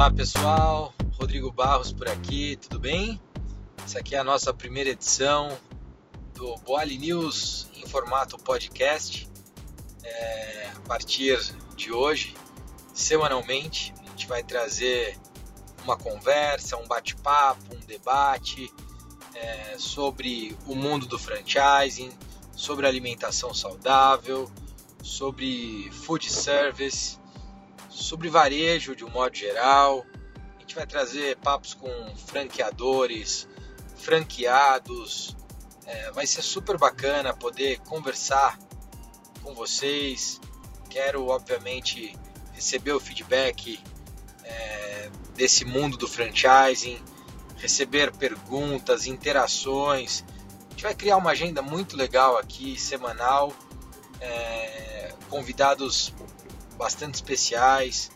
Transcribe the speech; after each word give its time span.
Olá 0.00 0.10
pessoal, 0.10 0.94
Rodrigo 1.18 1.52
Barros 1.52 1.92
por 1.92 2.08
aqui, 2.08 2.56
tudo 2.56 2.80
bem? 2.80 3.20
Essa 3.84 3.98
aqui 3.98 4.14
é 4.16 4.18
a 4.18 4.24
nossa 4.24 4.50
primeira 4.50 4.88
edição 4.88 5.58
do 6.32 6.56
Boali 6.64 6.96
News 6.96 7.68
em 7.74 7.86
formato 7.86 8.38
podcast. 8.38 9.28
É, 10.02 10.70
a 10.74 10.88
partir 10.88 11.38
de 11.76 11.92
hoje, 11.92 12.34
semanalmente, 12.94 13.92
a 14.00 14.08
gente 14.08 14.26
vai 14.26 14.42
trazer 14.42 15.18
uma 15.84 15.98
conversa, 15.98 16.78
um 16.78 16.88
bate-papo, 16.88 17.76
um 17.76 17.80
debate 17.80 18.72
é, 19.34 19.76
sobre 19.76 20.56
o 20.66 20.74
mundo 20.74 21.04
do 21.04 21.18
franchising, 21.18 22.10
sobre 22.56 22.86
alimentação 22.86 23.52
saudável, 23.52 24.50
sobre 25.02 25.90
food 25.92 26.32
service, 26.32 27.19
sobre 28.02 28.28
varejo 28.28 28.96
de 28.96 29.04
um 29.04 29.10
modo 29.10 29.36
geral. 29.36 30.04
A 30.56 30.60
gente 30.60 30.74
vai 30.74 30.86
trazer 30.86 31.36
papos 31.36 31.74
com 31.74 31.88
franqueadores, 32.16 33.48
franqueados. 33.96 35.36
É, 35.86 36.10
vai 36.12 36.26
ser 36.26 36.42
super 36.42 36.78
bacana 36.78 37.34
poder 37.34 37.78
conversar 37.80 38.58
com 39.42 39.54
vocês. 39.54 40.40
Quero, 40.88 41.26
obviamente, 41.28 42.16
receber 42.52 42.92
o 42.92 43.00
feedback 43.00 43.80
é, 44.44 45.10
desse 45.34 45.64
mundo 45.64 45.96
do 45.96 46.08
franchising, 46.08 47.02
receber 47.56 48.12
perguntas, 48.12 49.06
interações. 49.06 50.24
A 50.68 50.70
gente 50.70 50.82
vai 50.82 50.94
criar 50.94 51.16
uma 51.16 51.30
agenda 51.30 51.62
muito 51.62 51.96
legal 51.96 52.36
aqui, 52.36 52.78
semanal, 52.78 53.52
é, 54.20 55.12
convidados 55.28 56.12
bastante 56.80 57.16
especiais 57.16 58.10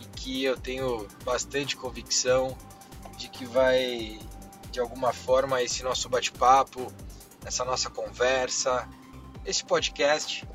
e 0.00 0.06
que 0.18 0.42
eu 0.42 0.56
tenho 0.56 1.06
bastante 1.26 1.76
convicção 1.76 2.56
de 3.18 3.28
que 3.28 3.44
vai, 3.44 4.18
de 4.72 4.80
alguma 4.80 5.12
forma, 5.12 5.60
esse 5.62 5.82
nosso 5.82 6.08
bate-papo, 6.08 6.90
essa 7.44 7.66
nossa 7.66 7.90
conversa, 7.90 8.88
esse 9.44 9.62
podcast, 9.62 10.48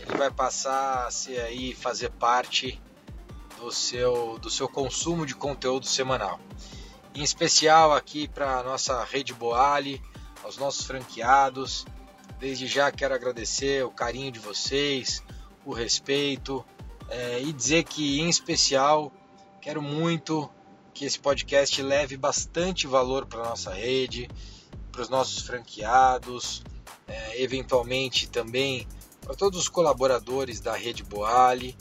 ele 0.00 0.16
vai 0.16 0.30
passar 0.30 1.06
a 1.06 1.10
ser 1.10 1.42
aí 1.42 1.74
fazer 1.74 2.10
parte 2.10 2.80
do 3.58 3.70
seu, 3.70 4.38
do 4.38 4.48
seu 4.48 4.66
consumo 4.66 5.26
de 5.26 5.34
conteúdo 5.34 5.84
semanal. 5.84 6.40
Em 7.14 7.22
especial 7.22 7.92
aqui 7.92 8.26
para 8.26 8.60
a 8.60 8.62
nossa 8.62 9.04
rede 9.04 9.34
Boali, 9.34 10.00
aos 10.42 10.56
nossos 10.56 10.86
franqueados. 10.86 11.84
Desde 12.38 12.66
já 12.66 12.90
quero 12.90 13.14
agradecer 13.14 13.84
o 13.84 13.90
carinho 13.90 14.32
de 14.32 14.38
vocês, 14.38 15.22
o 15.66 15.74
respeito 15.74 16.64
é, 17.08 17.40
e 17.42 17.52
dizer 17.52 17.84
que, 17.84 18.20
em 18.20 18.28
especial, 18.28 19.12
quero 19.60 19.80
muito 19.82 20.48
que 20.92 21.04
esse 21.04 21.18
podcast 21.18 21.80
leve 21.80 22.16
bastante 22.16 22.86
valor 22.86 23.26
para 23.26 23.40
a 23.40 23.48
nossa 23.50 23.72
rede, 23.72 24.28
para 24.90 25.02
os 25.02 25.08
nossos 25.08 25.42
franqueados, 25.42 26.62
é, 27.06 27.42
eventualmente 27.42 28.28
também 28.28 28.86
para 29.20 29.34
todos 29.34 29.60
os 29.60 29.68
colaboradores 29.68 30.60
da 30.60 30.74
rede 30.74 31.02
Boali. 31.04 31.76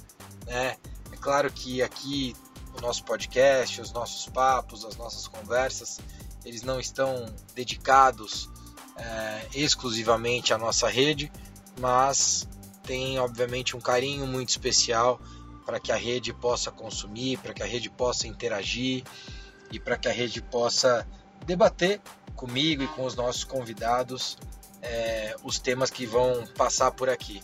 Né? 0.45 0.77
É 1.11 1.15
claro 1.17 1.51
que 1.51 1.81
aqui 1.81 2.35
o 2.77 2.81
nosso 2.81 3.03
podcast, 3.03 3.81
os 3.81 3.91
nossos 3.91 4.27
papos, 4.27 4.85
as 4.85 4.95
nossas 4.95 5.27
conversas, 5.27 5.99
eles 6.45 6.61
não 6.61 6.79
estão 6.79 7.25
dedicados 7.55 8.49
é, 8.95 9.47
exclusivamente 9.53 10.53
à 10.53 10.57
nossa 10.57 10.87
rede, 10.87 11.31
mas 11.79 12.47
tem 12.87 13.19
obviamente 13.19 13.75
um 13.75 13.81
carinho 13.81 14.25
muito 14.25 14.49
especial 14.49 15.19
para 15.65 15.79
que 15.79 15.91
a 15.91 15.95
rede 15.97 16.33
possa 16.33 16.71
consumir, 16.71 17.37
para 17.37 17.53
que 17.53 17.61
a 17.61 17.65
rede 17.65 17.89
possa 17.89 18.25
interagir 18.25 19.03
e 19.69 19.77
para 19.77 19.97
que 19.97 20.07
a 20.07 20.11
rede 20.11 20.41
possa 20.41 21.05
debater 21.45 22.01
comigo 22.35 22.81
e 22.81 22.87
com 22.87 23.03
os 23.03 23.15
nossos 23.15 23.43
convidados 23.43 24.37
é, 24.81 25.35
os 25.43 25.59
temas 25.59 25.91
que 25.91 26.05
vão 26.05 26.47
passar 26.57 26.91
por 26.91 27.09
aqui. 27.09 27.43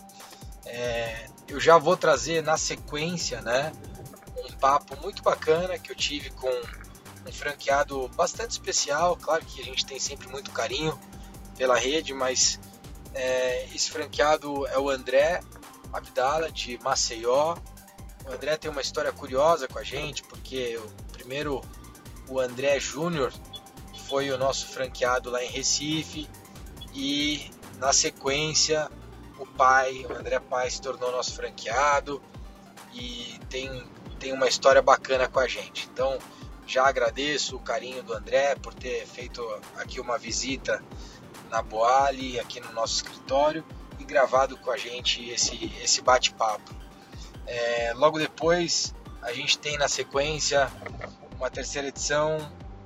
É, 0.64 1.26
eu 1.46 1.60
já 1.60 1.76
vou 1.76 1.96
trazer 1.96 2.42
na 2.42 2.56
sequência, 2.56 3.42
né, 3.42 3.70
um 4.38 4.52
papo 4.52 4.96
muito 5.02 5.22
bacana 5.22 5.78
que 5.78 5.92
eu 5.92 5.96
tive 5.96 6.30
com 6.30 6.50
um 7.28 7.32
franqueado 7.32 8.08
bastante 8.16 8.52
especial. 8.52 9.16
Claro 9.16 9.44
que 9.44 9.60
a 9.60 9.64
gente 9.64 9.84
tem 9.84 10.00
sempre 10.00 10.28
muito 10.28 10.50
carinho 10.50 10.98
pela 11.58 11.76
rede, 11.76 12.14
mas 12.14 12.58
é, 13.14 13.66
esse 13.74 13.90
franqueado 13.90 14.66
é 14.66 14.78
o 14.78 14.90
André 14.90 15.40
Abdala 15.92 16.50
de 16.50 16.78
Maceió. 16.82 17.56
O 18.26 18.32
André 18.32 18.56
tem 18.56 18.70
uma 18.70 18.80
história 18.80 19.12
curiosa 19.12 19.68
com 19.68 19.78
a 19.78 19.84
gente, 19.84 20.22
porque 20.24 20.76
o 20.76 21.12
primeiro 21.12 21.60
o 22.28 22.40
André 22.40 22.80
Júnior 22.80 23.32
foi 24.08 24.30
o 24.30 24.38
nosso 24.38 24.66
franqueado 24.68 25.30
lá 25.30 25.42
em 25.42 25.48
Recife 25.48 26.28
e 26.92 27.50
na 27.78 27.92
sequência 27.92 28.90
o 29.38 29.46
pai, 29.46 30.06
o 30.08 30.12
André 30.12 30.38
Pai 30.38 30.70
se 30.70 30.80
tornou 30.80 31.10
nosso 31.10 31.34
franqueado 31.34 32.22
e 32.92 33.38
tem 33.48 33.84
tem 34.18 34.32
uma 34.32 34.48
história 34.48 34.80
bacana 34.80 35.28
com 35.28 35.38
a 35.38 35.46
gente. 35.46 35.88
Então, 35.92 36.18
já 36.66 36.86
agradeço 36.86 37.56
o 37.56 37.60
carinho 37.60 38.02
do 38.02 38.14
André 38.14 38.54
por 38.54 38.72
ter 38.72 39.06
feito 39.06 39.42
aqui 39.76 40.00
uma 40.00 40.16
visita 40.16 40.82
na 41.54 41.62
Boali, 41.62 42.40
aqui 42.40 42.58
no 42.58 42.72
nosso 42.72 42.96
escritório 42.96 43.64
e 44.00 44.04
gravado 44.04 44.56
com 44.56 44.72
a 44.72 44.76
gente 44.76 45.30
esse, 45.30 45.72
esse 45.80 46.02
bate-papo. 46.02 46.74
É, 47.46 47.92
logo 47.94 48.18
depois, 48.18 48.92
a 49.22 49.32
gente 49.32 49.56
tem 49.58 49.78
na 49.78 49.86
sequência 49.86 50.68
uma 51.36 51.48
terceira 51.48 51.86
edição 51.86 52.38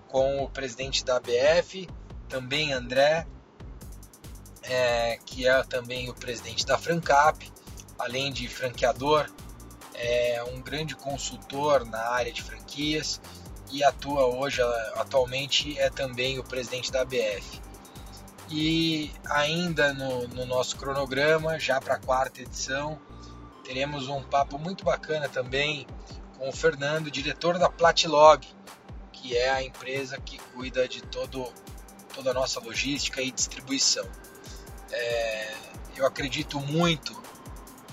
com 0.06 0.44
o 0.44 0.50
presidente 0.50 1.02
da 1.02 1.16
ABF, 1.16 1.88
também 2.28 2.74
André, 2.74 3.26
é, 4.64 5.18
que 5.24 5.48
é 5.48 5.62
também 5.62 6.10
o 6.10 6.14
presidente 6.14 6.66
da 6.66 6.76
Francap, 6.76 7.50
além 7.98 8.30
de 8.30 8.46
franqueador 8.48 9.30
é 9.94 10.44
um 10.44 10.60
grande 10.60 10.94
consultor 10.94 11.86
na 11.86 12.10
área 12.10 12.30
de 12.30 12.42
franquias 12.42 13.18
e 13.72 13.82
atua 13.82 14.26
hoje, 14.26 14.62
atualmente, 14.94 15.76
é 15.78 15.90
também 15.90 16.38
o 16.38 16.44
presidente 16.44 16.92
da 16.92 17.00
ABF. 17.00 17.60
E 18.50 19.12
ainda 19.26 19.92
no, 19.92 20.26
no 20.28 20.46
nosso 20.46 20.76
cronograma, 20.76 21.58
já 21.58 21.80
para 21.80 21.94
a 21.94 21.98
quarta 21.98 22.40
edição, 22.40 22.98
teremos 23.62 24.08
um 24.08 24.22
papo 24.22 24.58
muito 24.58 24.84
bacana 24.84 25.28
também 25.28 25.86
com 26.38 26.48
o 26.48 26.52
Fernando, 26.52 27.10
diretor 27.10 27.58
da 27.58 27.68
Platilog, 27.68 28.46
que 29.12 29.36
é 29.36 29.50
a 29.50 29.62
empresa 29.62 30.18
que 30.18 30.38
cuida 30.38 30.88
de 30.88 31.02
todo, 31.02 31.52
toda 32.14 32.30
a 32.30 32.34
nossa 32.34 32.60
logística 32.60 33.20
e 33.20 33.30
distribuição. 33.30 34.08
É, 34.90 35.54
eu 35.96 36.06
acredito 36.06 36.58
muito 36.60 37.20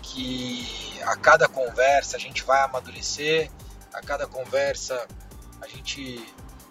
que 0.02 0.66
a 1.04 1.18
cada 1.18 1.50
conversa 1.50 2.16
a 2.16 2.20
gente 2.20 2.44
vai 2.44 2.62
amadurecer, 2.62 3.52
a 3.92 4.02
cada 4.02 4.26
conversa 4.26 5.06
a 5.62 5.68
gente 5.68 6.24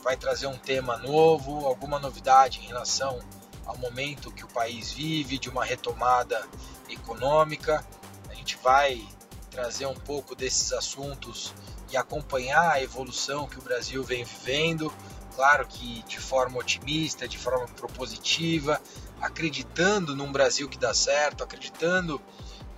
vai 0.03 0.17
trazer 0.17 0.47
um 0.47 0.57
tema 0.57 0.97
novo, 0.99 1.67
alguma 1.67 1.99
novidade 1.99 2.61
em 2.61 2.67
relação 2.67 3.19
ao 3.67 3.77
momento 3.79 4.31
que 4.31 4.45
o 4.45 4.49
país 4.49 4.93
vive, 4.93 5.39
de 5.39 5.49
uma 5.49 5.65
retomada 5.65 6.47
econômica. 6.89 7.85
A 8.29 8.35
gente 8.35 8.57
vai 8.63 9.07
trazer 9.51 9.87
um 9.87 9.95
pouco 9.95 10.35
desses 10.35 10.73
assuntos 10.73 11.55
e 11.91 11.97
acompanhar 11.97 12.73
a 12.73 12.83
evolução 12.83 13.47
que 13.47 13.59
o 13.59 13.63
Brasil 13.63 14.03
vem 14.03 14.25
vivendo. 14.25 14.93
Claro 15.35 15.67
que 15.67 16.03
de 16.03 16.19
forma 16.19 16.59
otimista, 16.59 17.27
de 17.27 17.39
forma 17.39 17.67
propositiva, 17.69 18.81
acreditando 19.21 20.15
num 20.15 20.31
Brasil 20.31 20.69
que 20.69 20.79
dá 20.79 20.93
certo, 20.93 21.43
acreditando 21.43 22.21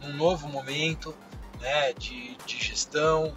um 0.02 0.12
novo 0.12 0.48
momento 0.48 1.14
né, 1.60 1.92
de, 1.94 2.36
de 2.46 2.62
gestão 2.62 3.36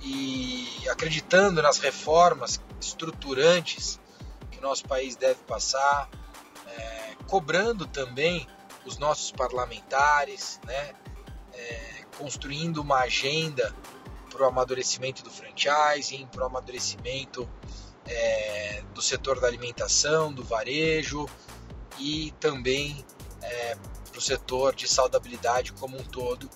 e 0.00 0.88
acreditando 0.90 1.60
nas 1.60 1.78
reformas 1.78 2.60
estruturantes 2.80 4.00
que 4.50 4.58
o 4.58 4.62
nosso 4.62 4.84
país 4.84 5.16
deve 5.16 5.40
passar, 5.46 6.08
cobrando 7.26 7.86
também 7.86 8.46
os 8.84 8.98
nossos 8.98 9.30
parlamentares, 9.30 10.58
né, 10.64 10.94
é, 11.52 12.04
construindo 12.16 12.78
uma 12.78 13.00
agenda 13.00 13.74
para 14.30 14.42
o 14.42 14.46
amadurecimento 14.46 15.22
do 15.22 15.30
franchising, 15.30 16.26
para 16.26 16.44
o 16.44 16.46
amadurecimento 16.46 17.48
é, 18.06 18.82
do 18.94 19.02
setor 19.02 19.40
da 19.40 19.46
alimentação, 19.46 20.32
do 20.32 20.42
varejo 20.42 21.28
e 21.98 22.32
também 22.40 23.04
é, 23.42 23.76
para 24.10 24.18
o 24.18 24.20
setor 24.20 24.74
de 24.74 24.88
saudabilidade 24.88 25.72
como 25.72 25.98
um 25.98 26.04
todo, 26.04 26.48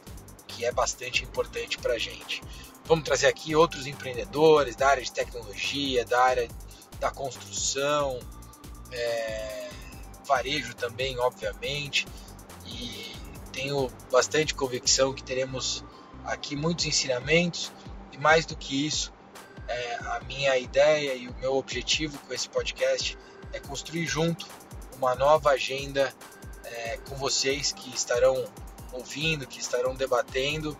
que 0.47 0.65
é 0.65 0.73
bastante 0.73 1.23
importante 1.25 1.79
para 1.79 1.95
a 1.95 1.99
gente. 1.99 2.43
Vamos 2.85 3.05
trazer 3.05 3.27
aqui 3.27 3.55
outros 3.55 3.87
empreendedores 3.87 4.75
da 4.75 4.89
área 4.89 5.03
de 5.03 5.13
tecnologia, 5.13 6.05
da 6.05 6.23
área 6.23 6.49
da 6.99 7.11
construção, 7.11 8.19
é, 8.91 9.72
varejo 10.25 10.75
também, 10.75 11.19
obviamente, 11.19 12.07
e 12.67 13.15
tenho 13.53 13.91
bastante 14.11 14.55
convicção 14.55 15.13
que 15.13 15.23
teremos 15.23 15.85
aqui 16.25 16.57
muitos 16.57 16.87
ensinamentos 16.87 17.71
e 18.13 18.19
mais 18.19 18.47
do 18.47 18.57
que 18.57 18.87
isso, 18.87 19.13
É, 19.69 19.95
a 20.17 20.21
minha 20.27 20.59
ideia 20.59 21.15
e 21.15 21.29
o 21.29 21.35
meu 21.41 21.55
objetivo 21.55 22.19
com 22.27 22.35
esse 22.35 22.49
podcast 22.49 23.17
é 23.53 23.61
construir 23.61 24.07
junto 24.07 24.47
uma 24.97 25.15
nova 25.15 25.51
agenda 25.51 26.13
é, 26.65 26.99
com 27.09 27.15
vocês 27.15 27.73
que 27.73 27.89
estarão 27.95 28.45
ouvindo, 28.93 29.47
que 29.47 29.61
estarão 29.61 29.95
debatendo 29.95 30.77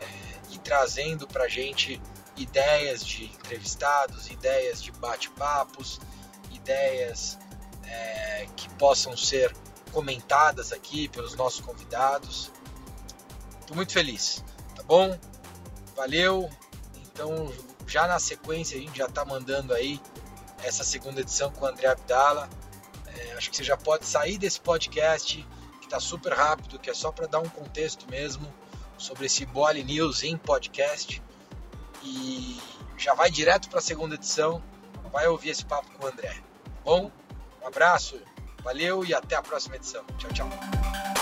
é, 0.00 0.06
e 0.54 0.58
trazendo 0.58 1.26
para 1.26 1.44
a 1.44 1.48
gente 1.48 2.00
ideias 2.36 3.04
de 3.04 3.24
entrevistados, 3.24 4.30
ideias 4.30 4.80
de 4.80 4.92
bate-papos, 4.92 5.98
ideias 6.52 7.38
é, 7.88 8.46
que 8.56 8.68
possam 8.74 9.16
ser 9.16 9.54
comentadas 9.92 10.72
aqui 10.72 11.08
pelos 11.08 11.34
nossos 11.34 11.60
convidados. 11.60 12.52
Estou 13.60 13.76
muito 13.76 13.92
feliz, 13.92 14.44
tá 14.74 14.82
bom? 14.82 15.18
Valeu. 15.96 16.48
Então, 16.96 17.52
já 17.86 18.06
na 18.06 18.18
sequência, 18.18 18.78
a 18.78 18.80
gente 18.80 18.96
já 18.96 19.06
está 19.06 19.24
mandando 19.24 19.74
aí 19.74 20.00
essa 20.62 20.84
segunda 20.84 21.20
edição 21.20 21.50
com 21.50 21.64
o 21.64 21.68
André 21.68 21.88
Abdala. 21.88 22.48
É, 23.06 23.32
acho 23.32 23.50
que 23.50 23.56
você 23.56 23.64
já 23.64 23.76
pode 23.76 24.06
sair 24.06 24.38
desse 24.38 24.60
podcast, 24.60 25.46
que 25.80 25.86
está 25.86 25.98
super 25.98 26.32
rápido, 26.32 26.78
que 26.78 26.90
é 26.90 26.94
só 26.94 27.10
para 27.10 27.26
dar 27.26 27.40
um 27.40 27.48
contexto 27.48 28.08
mesmo 28.10 28.52
sobre 28.96 29.26
esse 29.26 29.44
Boali 29.46 29.82
News 29.82 30.22
em 30.22 30.36
podcast. 30.36 31.22
E 32.02 32.60
já 32.96 33.14
vai 33.14 33.30
direto 33.30 33.68
para 33.68 33.78
a 33.78 33.82
segunda 33.82 34.14
edição, 34.14 34.62
vai 35.10 35.26
ouvir 35.26 35.50
esse 35.50 35.64
papo 35.64 35.90
com 35.92 36.04
o 36.04 36.08
André. 36.08 36.36
Bom, 36.84 37.10
abraço, 37.68 38.20
valeu 38.62 39.04
e 39.04 39.14
até 39.14 39.36
a 39.36 39.42
próxima 39.42 39.76
edição. 39.76 40.04
Tchau, 40.18 40.30
tchau. 40.32 41.17